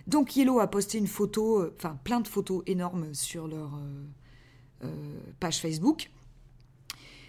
Donc 0.07 0.35
Yellow 0.35 0.59
a 0.59 0.65
posté 0.65 0.97
une 0.97 1.05
photo, 1.05 1.59
euh, 1.59 1.75
enfin 1.77 1.99
plein 2.03 2.21
de 2.21 2.27
photos 2.27 2.63
énormes 2.65 3.13
sur 3.13 3.47
leur 3.47 3.79
euh, 4.83 5.19
page 5.39 5.59
Facebook. 5.59 6.09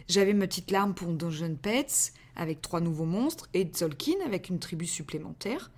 J'avais 0.09 0.35
ma 0.35 0.47
petite 0.47 0.71
larme 0.71 0.95
pour 0.95 1.09
Dungeon 1.13 1.57
Pets 1.61 2.13
avec 2.37 2.63
trois 2.63 2.81
nouveaux 2.81 3.05
monstres 3.07 3.49
et 3.55 3.65
Tzolkin 3.65 4.19
avec 4.25 4.49
une 4.49 4.59
tribu 4.59 4.87
supplémentaire. 4.87 5.71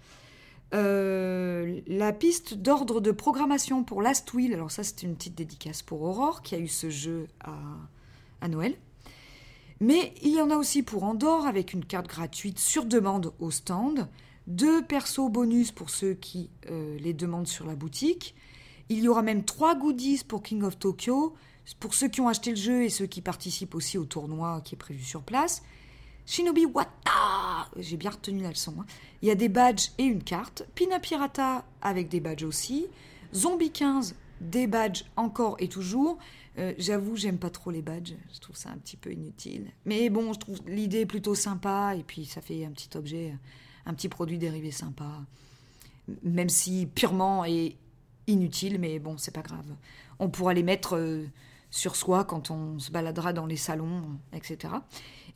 Euh, 0.75 1.81
la 1.87 2.13
piste 2.13 2.55
d'ordre 2.55 3.01
de 3.01 3.11
programmation 3.11 3.85
pour 3.85 4.03
Last 4.03 4.35
Will, 4.35 4.53
alors 4.53 4.71
ça 4.71 4.85
c'est 4.85 5.03
une 5.03 5.17
petite 5.17 5.35
dédicace 5.35 5.81
pour 5.81 6.03
Aurore 6.03 6.43
qui 6.43 6.55
a 6.55 6.59
eu 6.59 6.69
ce 6.69 6.91
jeu 6.91 7.27
à, 7.41 7.55
à 8.43 8.49
Noël. 8.49 8.77
Mais 9.81 10.13
il 10.23 10.35
y 10.35 10.41
en 10.41 10.51
a 10.51 10.57
aussi 10.57 10.83
pour 10.83 11.05
Andorre 11.05 11.47
avec 11.47 11.73
une 11.73 11.85
carte 11.85 12.09
gratuite 12.09 12.59
sur 12.59 12.85
demande 12.85 13.33
au 13.39 13.51
stand, 13.51 14.09
deux 14.47 14.83
persos 14.83 15.31
bonus 15.31 15.73
pour 15.73 15.89
ceux 15.89 16.15
qui 16.15 16.51
euh, 16.71 16.99
les 16.99 17.15
demandent 17.15 17.47
sur 17.47 17.65
la 17.65 17.77
boutique. 17.77 18.35
Il 18.89 19.01
y 19.01 19.09
aura 19.09 19.23
même 19.23 19.45
trois 19.45 19.75
goodies 19.75 20.23
pour 20.27 20.43
King 20.43 20.65
of 20.65 20.79
Tokyo, 20.79 21.35
pour 21.75 21.95
ceux 21.95 22.09
qui 22.09 22.21
ont 22.21 22.29
acheté 22.29 22.51
le 22.51 22.57
jeu 22.57 22.85
et 22.85 22.89
ceux 22.89 23.07
qui 23.07 23.21
participent 23.21 23.75
aussi 23.75 23.99
au 23.99 24.05
tournoi 24.05 24.61
qui 24.63 24.75
est 24.75 24.79
prévu 24.79 25.03
sur 25.03 25.23
place, 25.23 25.63
Shinobi 26.29 26.67
Wata 26.67 27.71
J'ai 27.79 27.97
bien 27.97 28.11
retenu 28.11 28.43
la 28.43 28.51
leçon. 28.51 28.75
Hein. 28.81 28.87
Il 29.23 29.29
y 29.29 29.31
a 29.31 29.35
des 29.35 29.49
badges 29.49 29.93
et 29.97 30.05
une 30.05 30.23
carte. 30.23 30.67
Pina 30.75 31.01
Pirata 31.01 31.65
avec 31.81 32.09
des 32.09 32.21
badges 32.21 32.45
aussi. 32.45 32.87
Zombie 33.35 33.71
15, 33.71 34.15
des 34.43 34.67
badges 34.67 35.05
encore 35.17 35.57
et 35.59 35.69
toujours. 35.69 36.19
Euh, 36.59 36.75
j'avoue, 36.77 37.17
j'aime 37.17 37.39
pas 37.39 37.51
trop 37.51 37.71
les 37.71 37.81
badges. 37.81 38.15
Je 38.35 38.41
trouve 38.41 38.57
ça 38.57 38.71
un 38.71 38.77
petit 38.77 38.99
peu 38.99 39.11
inutile. 39.11 39.71
Mais 39.87 40.11
bon, 40.11 40.35
je 40.35 40.39
trouve 40.39 40.61
l'idée 40.67 41.07
plutôt 41.07 41.35
sympa. 41.35 41.95
Et 41.97 42.03
puis, 42.03 42.27
ça 42.27 42.43
fait 42.43 42.65
un 42.67 42.73
petit 42.73 42.95
objet, 42.97 43.35
un 43.87 43.95
petit 43.95 44.11
produit 44.11 44.37
dérivé 44.37 44.71
sympa. 44.71 45.25
Même 46.23 46.51
si 46.51 46.87
purement 46.87 47.47
et 47.47 47.77
inutile, 48.27 48.79
mais 48.79 48.99
bon, 48.99 49.17
c'est 49.17 49.35
pas 49.35 49.43
grave. 49.43 49.75
On 50.19 50.29
pourra 50.29 50.53
les 50.53 50.63
mettre. 50.63 50.97
Euh, 50.97 51.27
sur 51.71 51.97
soi 51.97 52.25
quand 52.25 52.51
on 52.51 52.79
se 52.79 52.91
baladera 52.91 53.33
dans 53.33 53.47
les 53.47 53.57
salons, 53.57 54.19
etc. 54.33 54.75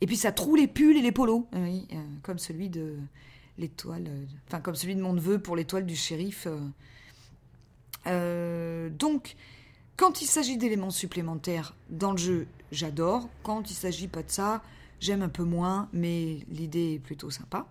Et 0.01 0.05
puis 0.05 0.17
ça 0.17 0.31
troue 0.31 0.55
les 0.55 0.67
pulls 0.67 0.97
et 0.97 1.01
les 1.01 1.11
polos, 1.11 1.45
euh, 1.53 1.79
euh, 1.93 1.95
comme 2.23 2.39
celui 2.39 2.69
de 2.69 2.97
l'étoile, 3.57 4.07
euh, 4.07 4.25
enfin 4.47 4.59
comme 4.59 4.75
celui 4.75 4.95
de 4.95 5.01
mon 5.01 5.13
neveu 5.13 5.39
pour 5.39 5.55
l'étoile 5.55 5.85
du 5.85 5.95
shérif. 5.95 6.47
donc, 8.05 9.35
quand 9.95 10.21
il 10.21 10.25
s'agit 10.25 10.57
d'éléments 10.57 10.89
supplémentaires 10.89 11.75
dans 11.89 12.11
le 12.11 12.17
jeu, 12.17 12.47
j'adore. 12.71 13.29
Quand 13.43 13.69
il 13.69 13.75
s'agit 13.75 14.07
pas 14.07 14.23
de 14.23 14.31
ça, 14.31 14.63
j'aime 14.99 15.21
un 15.21 15.29
peu 15.29 15.43
moins, 15.43 15.87
mais 15.93 16.39
l'idée 16.49 16.95
est 16.95 16.99
plutôt 16.99 17.29
sympa. 17.29 17.67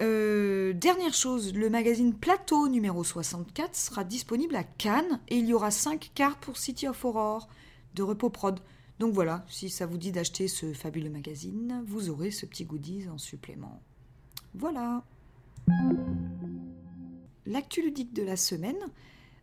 Euh, 0.00 0.72
dernière 0.74 1.12
chose, 1.12 1.54
le 1.54 1.68
magazine 1.70 2.14
Plateau 2.14 2.68
numéro 2.68 3.02
64 3.02 3.74
sera 3.74 4.04
disponible 4.04 4.54
à 4.54 4.62
Cannes 4.62 5.20
et 5.28 5.36
il 5.36 5.46
y 5.46 5.54
aura 5.54 5.70
5 5.70 6.12
cartes 6.14 6.40
pour 6.40 6.56
City 6.56 6.86
of 6.86 7.04
Aurore 7.04 7.48
de 7.94 8.02
Repos 8.02 8.30
Prod. 8.30 8.60
Donc 9.00 9.12
voilà, 9.12 9.44
si 9.48 9.70
ça 9.70 9.86
vous 9.86 9.98
dit 9.98 10.12
d'acheter 10.12 10.46
ce 10.46 10.72
fabuleux 10.72 11.10
magazine, 11.10 11.82
vous 11.86 12.10
aurez 12.10 12.30
ce 12.30 12.46
petit 12.46 12.64
goodies 12.64 13.08
en 13.08 13.18
supplément. 13.18 13.80
Voilà. 14.54 15.02
L'actu 17.46 17.82
ludique 17.82 18.12
de 18.12 18.22
la 18.22 18.36
semaine. 18.36 18.78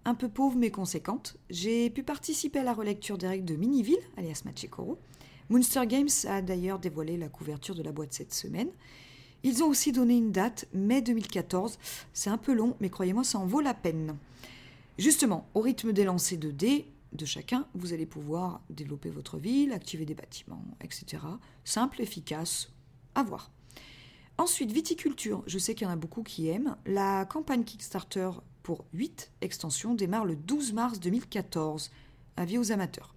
un 0.07 0.13
peu 0.13 0.29
pauvre 0.29 0.55
mais 0.55 0.69
conséquente. 0.69 1.35
J'ai 1.49 1.89
pu 1.89 2.03
participer 2.03 2.59
à 2.59 2.63
la 2.63 2.73
relecture 2.73 3.17
des 3.17 3.27
règles 3.27 3.45
de 3.45 3.55
Miniville, 3.55 3.97
alias 4.17 4.43
Machikoro. 4.45 4.99
Moonster 5.49 5.87
Games 5.87 6.09
a 6.27 6.41
d'ailleurs 6.41 6.77
dévoilé 6.77 7.17
la 7.17 7.27
couverture 7.27 7.73
de 7.73 7.81
la 7.81 7.91
boîte 7.91 8.13
cette 8.13 8.33
semaine. 8.33 8.69
Ils 9.45 9.61
ont 9.61 9.67
aussi 9.67 9.91
donné 9.91 10.17
une 10.17 10.31
date, 10.31 10.65
mai 10.73 11.03
2014. 11.03 11.77
C'est 12.13 12.31
un 12.31 12.37
peu 12.39 12.51
long, 12.51 12.75
mais 12.79 12.89
croyez-moi, 12.89 13.23
ça 13.23 13.37
en 13.37 13.45
vaut 13.45 13.61
la 13.61 13.75
peine. 13.75 14.17
Justement, 14.97 15.47
au 15.53 15.61
rythme 15.61 15.93
des 15.93 16.03
lancers 16.03 16.39
de 16.39 16.49
dés 16.49 16.87
de 17.13 17.25
chacun, 17.25 17.67
vous 17.75 17.93
allez 17.93 18.07
pouvoir 18.07 18.61
développer 18.71 19.11
votre 19.11 19.37
ville, 19.37 19.71
activer 19.71 20.03
des 20.03 20.15
bâtiments, 20.15 20.65
etc. 20.81 21.21
Simple, 21.63 22.01
efficace, 22.01 22.71
à 23.13 23.21
voir. 23.21 23.51
Ensuite, 24.39 24.71
viticulture, 24.71 25.43
je 25.45 25.59
sais 25.59 25.75
qu'il 25.75 25.85
y 25.85 25.89
en 25.91 25.93
a 25.93 25.95
beaucoup 25.95 26.23
qui 26.23 26.47
aiment. 26.47 26.75
La 26.87 27.25
campagne 27.25 27.63
Kickstarter 27.63 28.31
pour 28.63 28.85
8 28.93 29.29
extensions 29.41 29.93
démarre 29.93 30.25
le 30.25 30.35
12 30.35 30.73
mars 30.73 30.99
2014. 30.99 31.91
Avis 32.35 32.57
aux 32.57 32.71
amateurs. 32.71 33.14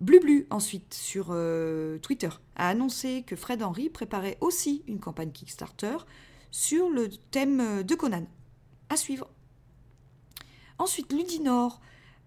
Blublu, 0.00 0.46
ensuite, 0.50 0.92
sur 0.92 1.28
euh, 1.30 1.98
Twitter, 1.98 2.28
a 2.54 2.68
annoncé 2.68 3.22
que 3.26 3.36
Fred 3.36 3.62
Henry 3.62 3.88
préparait 3.88 4.36
aussi 4.40 4.82
une 4.86 5.00
campagne 5.00 5.30
Kickstarter 5.30 5.96
sur 6.50 6.90
le 6.90 7.08
thème 7.30 7.82
de 7.82 7.94
Conan. 7.94 8.26
À 8.88 8.96
suivre. 8.96 9.28
Ensuite, 10.78 11.12
Ludinor 11.12 11.80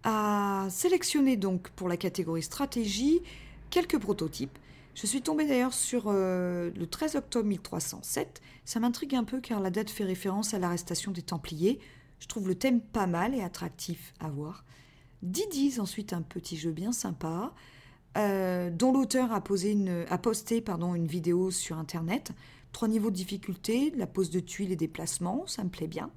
a 0.04 0.68
sélectionné 0.70 1.38
donc 1.38 1.70
pour 1.72 1.88
la 1.88 1.98
catégorie 1.98 2.44
stratégie 2.44 3.22
quelques 3.70 4.00
prototypes. 4.00 4.58
Je 4.96 5.06
suis 5.06 5.22
tombée 5.22 5.46
d'ailleurs 5.48 5.74
sur 5.74 6.06
euh, 6.08 6.72
le 6.76 6.88
13 6.88 7.16
octobre 7.16 7.48
1307. 7.48 8.42
Ça 8.66 8.80
m'intrigue 8.80 9.16
un 9.16 9.24
peu 9.24 9.40
car 9.40 9.60
la 9.60 9.70
date 9.70 9.90
fait 9.90 10.04
référence 10.04 10.54
à 10.54 10.60
l'arrestation 10.60 11.12
des 11.12 11.22
Templiers. 11.22 11.80
Je 12.20 12.28
trouve 12.28 12.48
le 12.48 12.56
thème 12.56 12.82
pas 12.82 13.08
mal 13.08 13.34
et 13.34 13.42
attractif 13.42 14.14
à 14.20 14.30
voir. 14.30 14.66
Didis, 15.22 15.80
ensuite 15.80 16.14
un 16.14 16.22
petit 16.22 16.58
jeu 16.58 16.72
bien 16.72 16.92
sympa, 16.92 17.54
euh, 18.18 18.70
dont 18.70 18.92
l'auteur 18.92 19.32
a, 19.32 19.42
posté 19.42 20.62
pardon, 20.62 20.96
une 20.96 21.08
vidéo 21.08 21.52
sur 21.52 21.78
internet. 21.78 22.32
Trois 22.72 22.88
niveaux 22.88 23.12
de 23.12 23.16
difficulté, 23.16 23.92
la 23.96 24.08
pose 24.08 24.30
de 24.30 24.40
tuiles 24.40 24.72
et 24.72 24.76
des 24.76 24.88
placements, 24.88 25.46
ça 25.48 25.64
me 25.64 25.70
plaît 25.70 25.88
bien. 25.88 26.12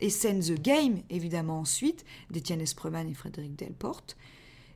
Et 0.00 0.10
Send 0.10 0.40
the 0.40 0.60
Game, 0.60 1.02
évidemment, 1.10 1.60
ensuite, 1.60 2.04
d'Étienne 2.30 2.60
Espreman 2.60 3.08
et 3.08 3.14
Frédéric 3.14 3.54
Delporte. 3.56 4.16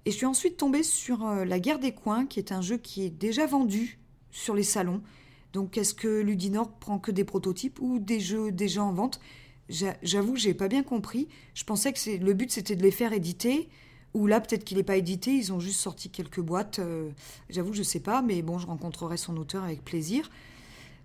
Et 0.04 0.11
je 0.11 0.16
suis 0.16 0.26
ensuite 0.26 0.59
tombée 0.59 0.83
sur 0.83 1.26
euh, 1.26 1.45
La 1.45 1.59
guerre 1.59 1.78
des 1.78 1.93
coins, 1.93 2.26
qui 2.26 2.38
est 2.38 2.52
un 2.52 2.61
jeu 2.61 2.76
qui 2.76 3.04
est 3.04 3.11
déjà 3.11 3.47
vendu 3.47 3.99
sur 4.31 4.54
les 4.54 4.62
salons. 4.62 5.02
Donc 5.54 5.78
est-ce 5.78 5.95
que 5.95 6.21
Ludinor 6.21 6.73
prend 6.73 6.99
que 6.99 7.11
des 7.11 7.25
prototypes 7.25 7.81
ou 7.81 7.99
des 7.99 8.21
jeux 8.21 8.52
déjà 8.52 8.85
en 8.85 8.93
vente? 8.93 9.21
J'avoue, 9.68 10.37
j'ai 10.37 10.54
pas 10.54 10.68
bien 10.68 10.83
compris. 10.83 11.28
Je 11.54 11.64
pensais 11.64 11.92
que 11.92 12.16
le 12.16 12.33
but 12.35 12.50
c'était 12.50 12.76
de 12.76 12.83
les 12.83 12.90
faire 12.90 13.12
éditer. 13.12 13.68
Ou 14.14 14.28
là, 14.28 14.40
peut-être 14.40 14.62
qu'il 14.62 14.76
n'est 14.76 14.85
pas 14.85 14.97
édité, 14.97 15.33
ils 15.33 15.52
ont 15.52 15.59
juste 15.59 15.80
sorti 15.80 16.09
quelques 16.09 16.40
boîtes. 16.40 16.78
Euh, 16.78 17.11
j'avoue, 17.50 17.73
je 17.73 17.83
sais 17.83 17.99
pas, 17.99 18.23
mais 18.23 18.42
bon, 18.42 18.59
je 18.59 18.66
rencontrerai 18.66 19.16
son 19.16 19.37
auteur 19.37 19.64
avec 19.64 19.85
plaisir. 19.85 20.30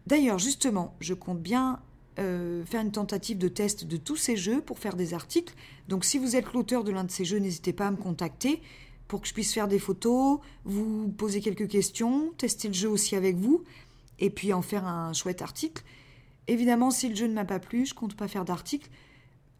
D'ailleurs, 0.06 0.38
justement, 0.38 0.96
je 1.00 1.16
compte 1.16 1.42
bien 1.42 1.80
euh, 2.20 2.64
faire 2.66 2.82
une 2.82 2.92
tentative 2.92 3.40
de 3.40 3.48
test 3.48 3.86
de 3.86 3.98
tous 3.98 4.16
ces 4.16 4.38
jeux 4.38 4.62
pour 4.62 4.78
faire 4.78 4.96
des 4.96 5.16
articles. 5.16 5.56
Donc, 5.88 6.06
si 6.06 6.20
vous 6.20 6.36
êtes 6.36 6.54
l'auteur 6.54 6.84
de 6.84 6.92
l'un 6.92 7.04
de 7.04 7.12
ces 7.12 7.26
jeux, 7.26 7.40
n'hésitez 7.40 7.74
pas 7.74 7.88
à 7.88 7.92
me 7.92 7.98
contacter 7.98 8.62
pour 9.08 9.22
que 9.22 9.28
je 9.28 9.34
puisse 9.34 9.54
faire 9.54 9.68
des 9.68 9.80
photos, 9.80 10.40
vous 10.66 11.08
poser 11.10 11.42
quelques 11.42 11.68
questions, 11.68 12.32
tester 12.38 12.68
le 12.68 12.76
jeu 12.76 12.90
aussi 12.90 13.16
avec 13.16 13.38
vous, 13.38 13.64
et 14.20 14.30
puis 14.30 14.54
en 14.54 14.62
faire 14.62 14.86
un 14.86 15.14
chouette 15.14 15.42
article. 15.42 15.84
Évidemment, 16.50 16.90
si 16.90 17.10
le 17.10 17.16
jeu 17.16 17.28
ne 17.28 17.34
m'a 17.34 17.46
pas 17.46 17.60
plu, 17.60 17.86
je 17.86 17.94
compte 17.94 18.16
pas 18.16 18.28
faire 18.28 18.44
d'article. 18.44 18.90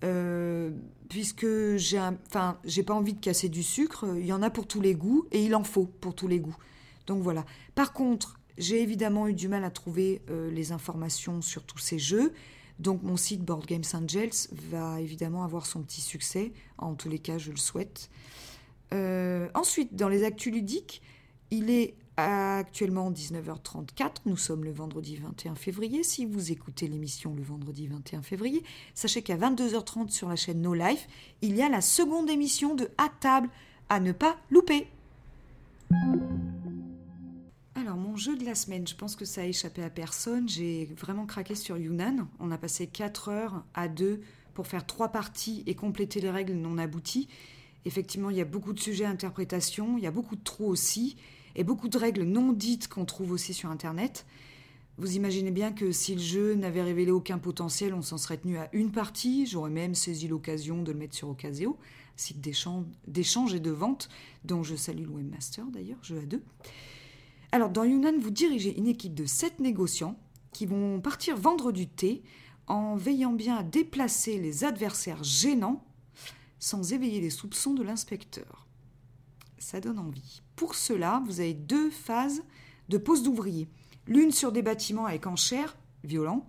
Euh, 0.04 0.72
puisque 1.10 1.46
j'ai 1.76 2.00
enfin 2.00 2.58
j'ai 2.64 2.84
pas 2.84 2.94
envie 2.94 3.14
de 3.14 3.20
casser 3.20 3.50
du 3.50 3.64
sucre, 3.64 4.06
il 4.18 4.26
y 4.26 4.32
en 4.32 4.42
a 4.42 4.50
pour 4.50 4.66
tous 4.66 4.80
les 4.80 4.96
goûts 4.96 5.26
et 5.32 5.44
il 5.44 5.54
en 5.56 5.64
faut 5.66 5.86
pour 5.86 6.16
tous 6.16 6.28
les 6.28 6.40
goûts. 6.40 6.56
Donc 7.06 7.22
voilà. 7.22 7.46
Par 7.76 7.94
contre, 7.94 8.40
j'ai 8.58 8.82
évidemment 8.82 9.28
eu 9.28 9.34
du 9.34 9.48
mal 9.50 9.64
à 9.66 9.70
trouver 9.70 10.22
euh, 10.30 10.50
les 10.52 10.72
informations 10.72 11.42
sur 11.42 11.64
tous 11.64 11.78
ces 11.80 12.00
jeux. 12.00 12.34
Donc 12.80 13.04
mon 13.04 13.18
site 13.18 13.44
Board 13.44 13.66
Games 13.66 13.84
Angels 13.94 14.48
va 14.52 15.02
évidemment 15.02 15.44
avoir 15.44 15.66
son 15.66 15.84
petit 15.84 16.02
succès. 16.02 16.54
En 16.78 16.96
tous 16.96 17.10
les 17.10 17.20
cas, 17.20 17.38
je 17.38 17.52
le 17.52 17.58
souhaite. 17.58 18.10
Euh, 18.94 19.50
ensuite, 19.54 19.96
dans 19.96 20.10
les 20.10 20.24
actus 20.24 20.52
ludiques, 20.52 21.02
il 21.52 21.70
est 21.70 21.96
actuellement 22.24 23.12
19h34. 23.12 24.22
Nous 24.26 24.38
sommes 24.38 24.64
le 24.64 24.72
vendredi 24.72 25.16
21 25.18 25.56
février. 25.56 26.04
Si 26.04 26.26
vous 26.26 26.52
écoutez 26.52 26.88
l'émission 26.88 27.34
le 27.34 27.44
vendredi 27.44 27.88
21 27.88 28.22
février, 28.22 28.64
sachez 28.94 29.22
qu'à 29.22 29.38
22h30 29.38 30.10
sur 30.10 30.30
la 30.30 30.36
chaîne 30.36 30.62
No 30.62 30.74
Life, 30.74 31.08
il 31.42 31.56
y 31.56 31.62
a 31.62 31.70
la 31.70 31.82
seconde 31.82 32.30
émission 32.30 32.76
de 32.76 32.90
À 32.98 33.10
table 33.20 33.50
à 33.90 34.00
ne 34.00 34.12
pas 34.12 34.38
louper. 34.50 34.88
Alors, 37.76 37.98
mon 37.98 38.16
jeu 38.16 38.36
de 38.36 38.46
la 38.46 38.56
semaine, 38.56 38.88
je 38.88 38.96
pense 38.96 39.16
que 39.16 39.26
ça 39.26 39.42
a 39.42 39.46
échappé 39.46 39.84
à 39.84 39.90
personne. 39.90 40.48
J'ai 40.48 40.86
vraiment 40.98 41.26
craqué 41.26 41.56
sur 41.56 41.78
Yunnan. 41.78 42.28
On 42.40 42.52
a 42.52 42.58
passé 42.58 42.88
4 42.88 43.30
heures 43.30 43.64
à 43.74 43.88
2 43.88 44.22
pour 44.54 44.68
faire 44.68 44.86
3 44.86 45.10
parties 45.10 45.64
et 45.66 45.76
compléter 45.76 46.20
les 46.20 46.30
règles 46.30 46.54
non 46.54 46.78
abouties. 46.78 47.28
Effectivement, 47.86 48.30
il 48.30 48.38
y 48.38 48.42
a 48.42 48.46
beaucoup 48.46 48.74
de 48.74 48.80
sujets 48.80 49.06
à 49.06 49.10
interprétation, 49.10 49.98
il 49.98 50.04
y 50.04 50.08
a 50.08 50.12
beaucoup 50.12 50.36
de 50.36 50.44
trous 50.44 50.68
aussi 50.68 51.16
et 51.56 51.64
beaucoup 51.64 51.88
de 51.88 51.98
règles 51.98 52.24
non 52.24 52.54
dites 52.54 52.88
qu'on 52.88 53.06
trouve 53.06 53.32
aussi 53.32 53.54
sur 53.54 53.70
Internet. 53.70 54.26
Vous 54.98 55.16
imaginez 55.16 55.52
bien 55.52 55.72
que 55.72 55.92
si 55.92 56.16
le 56.16 56.22
jeu 56.22 56.56
n'avait 56.56 56.82
révélé 56.82 57.12
aucun 57.12 57.38
potentiel, 57.38 57.94
on 57.94 58.02
s'en 58.02 58.18
serait 58.18 58.38
tenu 58.38 58.58
à 58.58 58.70
une 58.74 58.92
partie. 58.92 59.46
J'aurais 59.46 59.70
même 59.70 59.96
saisi 59.96 60.28
l'occasion 60.28 60.84
de 60.84 60.92
le 60.92 60.98
mettre 60.98 61.16
sur 61.16 61.30
Ocasio, 61.30 61.78
site 62.18 62.42
d'échange 62.42 63.54
et 63.54 63.60
de 63.62 63.72
vente, 63.72 64.10
dont 64.44 64.62
je 64.62 64.76
salue 64.76 65.04
le 65.04 65.10
webmaster 65.10 65.66
d'ailleurs, 65.68 66.04
jeu 66.04 66.20
à 66.20 66.26
deux. 66.26 66.44
Alors, 67.52 67.70
dans 67.70 67.86
Yunnan, 67.86 68.20
vous 68.20 68.30
dirigez 68.30 68.78
une 68.78 68.88
équipe 68.88 69.16
de 69.16 69.26
sept 69.26 69.60
négociants 69.60 70.20
qui 70.52 70.66
vont 70.66 71.00
partir 71.00 71.38
vendre 71.38 71.72
du 71.72 71.88
thé 71.88 72.22
en 72.68 72.96
veillant 72.96 73.34
bien 73.34 73.56
à 73.56 73.64
déplacer 73.64 74.38
les 74.38 74.64
adversaires 74.64 75.24
gênants 75.24 75.84
sans 76.60 76.94
éveiller 76.94 77.22
les 77.22 77.30
soupçons 77.30 77.74
de 77.74 77.84
l'inspecteur. 77.84 78.68
Ça 79.58 79.80
donne 79.80 80.00
envie. 80.00 80.42
Pour 80.60 80.76
cela, 80.76 81.24
vous 81.26 81.40
avez 81.40 81.54
deux 81.54 81.90
phases 81.90 82.44
de 82.90 82.98
pose 82.98 83.24
d'ouvriers. 83.24 83.70
L'une 84.08 84.34
sur 84.34 84.52
des 84.52 84.62
bâtiments 84.62 85.06
avec 85.06 85.26
enchères, 85.26 85.78
violents, 86.04 86.46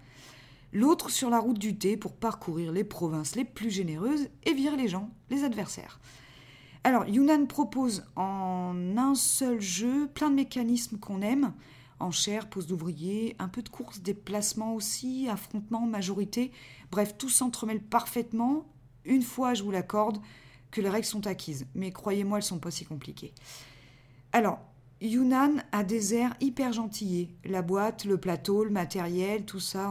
l'autre 0.72 1.10
sur 1.10 1.30
la 1.30 1.38
route 1.38 1.60
du 1.60 1.78
thé 1.78 1.96
pour 1.96 2.16
parcourir 2.16 2.72
les 2.72 2.82
provinces 2.82 3.36
les 3.36 3.44
plus 3.44 3.70
généreuses 3.70 4.28
et 4.42 4.52
virer 4.52 4.76
les 4.76 4.88
gens, 4.88 5.10
les 5.30 5.44
adversaires. 5.44 6.00
Alors, 6.82 7.06
Yunnan 7.06 7.46
propose 7.46 8.02
en 8.16 8.74
un 8.96 9.14
seul 9.14 9.60
jeu 9.60 10.08
plein 10.12 10.30
de 10.30 10.34
mécanismes 10.34 10.98
qu'on 10.98 11.22
aime. 11.22 11.52
Enchères, 12.00 12.50
pose 12.50 12.66
d'ouvriers, 12.66 13.36
un 13.38 13.46
peu 13.46 13.62
de 13.62 13.68
course, 13.68 14.00
déplacement 14.00 14.74
aussi, 14.74 15.28
affrontement, 15.28 15.86
majorité. 15.86 16.50
Bref, 16.90 17.16
tout 17.16 17.28
s'entremêle 17.28 17.80
parfaitement. 17.80 18.66
Une 19.04 19.22
fois, 19.22 19.54
je 19.54 19.62
vous 19.62 19.70
l'accorde, 19.70 20.18
que 20.72 20.80
les 20.80 20.88
règles 20.88 21.06
sont 21.06 21.28
acquises. 21.28 21.68
Mais 21.76 21.92
croyez-moi, 21.92 22.38
elles 22.38 22.44
sont 22.44 22.58
pas 22.58 22.72
si 22.72 22.84
compliquées. 22.84 23.32
Alors, 24.32 24.60
Yunnan 25.00 25.62
a 25.72 25.82
des 25.82 26.14
airs 26.14 26.34
hyper 26.40 26.72
gentillés. 26.72 27.34
La 27.44 27.62
boîte, 27.62 28.04
le 28.04 28.18
plateau, 28.18 28.64
le 28.64 28.70
matériel, 28.70 29.44
tout 29.44 29.60
ça, 29.60 29.90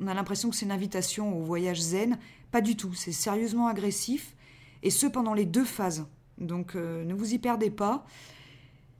on, 0.00 0.06
a 0.06 0.14
l'impression 0.14 0.50
que 0.50 0.56
c'est 0.56 0.64
une 0.64 0.72
invitation 0.72 1.38
au 1.38 1.42
voyage 1.42 1.80
zen. 1.80 2.18
Pas 2.50 2.60
du 2.60 2.76
tout, 2.76 2.94
c'est 2.94 3.12
sérieusement 3.12 3.68
agressif. 3.68 4.34
Et 4.82 4.90
ce, 4.90 5.06
pendant 5.06 5.34
les 5.34 5.44
deux 5.44 5.64
phases. 5.64 6.06
Donc, 6.38 6.76
euh, 6.76 7.04
ne 7.04 7.14
vous 7.14 7.34
y 7.34 7.38
perdez 7.38 7.70
pas. 7.70 8.06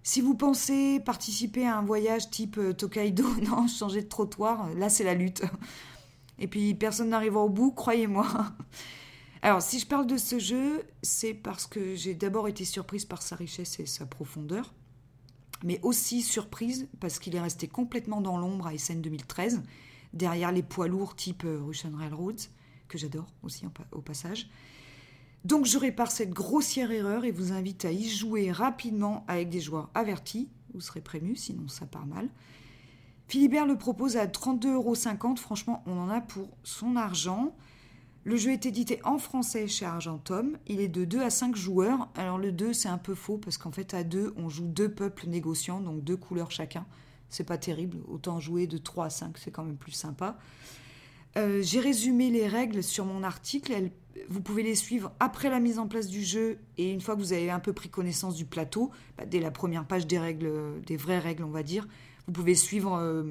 Si 0.02 0.20
vous 0.20 0.34
pensez 0.34 1.00
participer 1.00 1.66
à 1.66 1.78
un 1.78 1.82
voyage 1.82 2.30
type 2.30 2.58
euh, 2.58 2.72
Tokaido, 2.72 3.24
non, 3.42 3.66
changer 3.68 4.02
de 4.02 4.08
trottoir, 4.08 4.68
là 4.74 4.88
c'est 4.88 5.04
la 5.04 5.14
lutte. 5.14 5.42
Et 6.38 6.46
puis 6.46 6.74
personne 6.74 7.08
n'arrivera 7.08 7.42
au 7.42 7.48
bout, 7.48 7.72
croyez-moi. 7.72 8.26
Alors, 9.42 9.62
si 9.62 9.78
je 9.78 9.86
parle 9.86 10.06
de 10.06 10.16
ce 10.16 10.38
jeu, 10.38 10.82
c'est 11.02 11.34
parce 11.34 11.66
que 11.66 11.94
j'ai 11.94 12.14
d'abord 12.14 12.48
été 12.48 12.64
surprise 12.64 13.04
par 13.04 13.22
sa 13.22 13.36
richesse 13.36 13.78
et 13.78 13.86
sa 13.86 14.04
profondeur, 14.04 14.74
mais 15.64 15.78
aussi 15.82 16.22
surprise 16.22 16.88
parce 17.00 17.18
qu'il 17.18 17.36
est 17.36 17.40
resté 17.40 17.68
complètement 17.68 18.20
dans 18.20 18.36
l'ombre 18.36 18.66
à 18.66 18.76
SN 18.76 19.00
2013, 19.00 19.62
derrière 20.12 20.50
les 20.50 20.62
poids 20.62 20.88
lourds 20.88 21.14
type 21.14 21.44
euh, 21.44 21.60
Russian 21.62 21.92
Railroads, 21.94 22.48
que 22.88 22.98
j'adore 22.98 23.28
aussi 23.42 23.64
au 23.92 24.00
passage. 24.00 24.48
Donc, 25.44 25.66
je 25.66 25.78
répare 25.78 26.10
cette 26.10 26.30
grossière 26.30 26.90
erreur 26.90 27.24
et 27.24 27.30
vous 27.30 27.52
invite 27.52 27.84
à 27.84 27.92
y 27.92 28.08
jouer 28.08 28.50
rapidement 28.50 29.24
avec 29.28 29.50
des 29.50 29.60
joueurs 29.60 29.88
avertis. 29.94 30.48
Vous 30.74 30.80
serez 30.80 31.00
prévenu, 31.00 31.36
sinon 31.36 31.68
ça 31.68 31.86
part 31.86 32.06
mal. 32.06 32.28
Philibert 33.28 33.66
le 33.66 33.76
propose 33.76 34.16
à 34.16 34.26
32,50€. 34.26 35.36
Franchement, 35.36 35.82
on 35.86 35.98
en 35.98 36.08
a 36.08 36.20
pour 36.20 36.48
son 36.64 36.96
argent. 36.96 37.54
Le 38.28 38.36
jeu 38.36 38.52
est 38.52 38.66
édité 38.66 39.00
en 39.04 39.16
français 39.16 39.66
chez 39.68 39.86
Argentum. 39.86 40.58
Il 40.66 40.82
est 40.82 40.88
de 40.88 41.06
2 41.06 41.22
à 41.22 41.30
5 41.30 41.56
joueurs. 41.56 42.10
Alors 42.14 42.36
le 42.36 42.52
2, 42.52 42.74
c'est 42.74 42.90
un 42.90 42.98
peu 42.98 43.14
faux 43.14 43.38
parce 43.38 43.56
qu'en 43.56 43.72
fait, 43.72 43.94
à 43.94 44.04
2, 44.04 44.34
on 44.36 44.50
joue 44.50 44.66
deux 44.66 44.90
peuples 44.90 45.28
négociants, 45.28 45.80
donc 45.80 46.04
deux 46.04 46.18
couleurs 46.18 46.50
chacun. 46.50 46.84
C'est 47.30 47.44
pas 47.44 47.56
terrible. 47.56 47.96
Autant 48.06 48.38
jouer 48.38 48.66
de 48.66 48.76
3 48.76 49.06
à 49.06 49.08
5, 49.08 49.38
c'est 49.38 49.50
quand 49.50 49.64
même 49.64 49.78
plus 49.78 49.92
sympa. 49.92 50.36
Euh, 51.38 51.62
j'ai 51.62 51.80
résumé 51.80 52.28
les 52.28 52.46
règles 52.46 52.82
sur 52.82 53.06
mon 53.06 53.22
article. 53.22 53.72
vous 54.28 54.42
pouvez 54.42 54.62
les 54.62 54.74
suivre 54.74 55.10
après 55.20 55.48
la 55.48 55.58
mise 55.58 55.78
en 55.78 55.88
place 55.88 56.08
du 56.08 56.22
jeu 56.22 56.58
et 56.76 56.92
une 56.92 57.00
fois 57.00 57.14
que 57.14 57.20
vous 57.20 57.32
avez 57.32 57.50
un 57.50 57.60
peu 57.60 57.72
pris 57.72 57.88
connaissance 57.88 58.34
du 58.34 58.44
plateau, 58.44 58.90
bah, 59.16 59.24
dès 59.24 59.40
la 59.40 59.50
première 59.50 59.86
page 59.86 60.06
des 60.06 60.18
règles, 60.18 60.82
des 60.84 60.98
vraies 60.98 61.18
règles, 61.18 61.44
on 61.44 61.50
va 61.50 61.62
dire, 61.62 61.88
vous 62.26 62.32
pouvez 62.34 62.54
suivre 62.54 62.94
euh, 62.94 63.22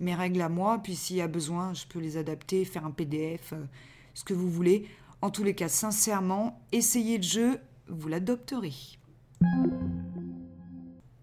mes 0.00 0.14
règles 0.14 0.40
à 0.40 0.48
moi. 0.48 0.80
Puis 0.82 0.96
s'il 0.96 1.16
y 1.16 1.20
a 1.20 1.28
besoin, 1.28 1.74
je 1.74 1.84
peux 1.84 1.98
les 1.98 2.16
adapter, 2.16 2.64
faire 2.64 2.86
un 2.86 2.92
PDF, 2.92 3.52
euh, 3.52 3.66
ce 4.14 4.24
que 4.24 4.34
vous 4.34 4.50
voulez. 4.50 4.88
En 5.20 5.30
tous 5.30 5.44
les 5.44 5.54
cas, 5.54 5.68
sincèrement, 5.68 6.60
essayez 6.72 7.16
le 7.18 7.22
jeu, 7.22 7.60
vous 7.88 8.08
l'adopterez. 8.08 8.74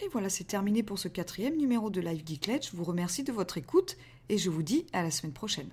Et 0.01 0.08
voilà, 0.12 0.29
c'est 0.29 0.46
terminé 0.46 0.84
pour 0.84 0.98
ce 0.98 1.08
quatrième 1.08 1.58
numéro 1.58 1.89
de 1.89 2.01
Live 2.01 2.24
Geeklet. 2.25 2.62
Je 2.63 2.75
vous 2.75 2.84
remercie 2.84 3.24
de 3.24 3.31
votre 3.31 3.58
écoute 3.58 3.98
et 4.29 4.38
je 4.38 4.50
vous 4.50 4.63
dis 4.63 4.86
à 4.93 5.03
la 5.03 5.12
semaine 5.12 5.34
prochaine. 5.34 5.69